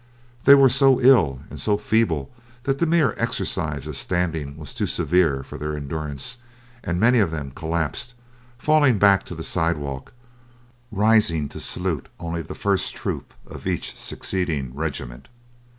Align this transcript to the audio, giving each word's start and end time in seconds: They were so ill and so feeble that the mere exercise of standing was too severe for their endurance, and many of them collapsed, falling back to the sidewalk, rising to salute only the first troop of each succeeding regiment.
They 0.45 0.55
were 0.55 0.67
so 0.67 0.99
ill 0.99 1.41
and 1.51 1.59
so 1.59 1.77
feeble 1.77 2.31
that 2.63 2.79
the 2.79 2.87
mere 2.87 3.13
exercise 3.19 3.85
of 3.85 3.95
standing 3.95 4.57
was 4.57 4.73
too 4.73 4.87
severe 4.87 5.43
for 5.43 5.59
their 5.59 5.75
endurance, 5.77 6.37
and 6.83 6.99
many 6.99 7.19
of 7.19 7.29
them 7.29 7.51
collapsed, 7.51 8.15
falling 8.57 8.97
back 8.97 9.23
to 9.25 9.35
the 9.35 9.43
sidewalk, 9.43 10.11
rising 10.91 11.47
to 11.49 11.59
salute 11.59 12.09
only 12.19 12.41
the 12.41 12.55
first 12.55 12.95
troop 12.95 13.31
of 13.45 13.67
each 13.67 13.95
succeeding 13.95 14.73
regiment. 14.73 15.27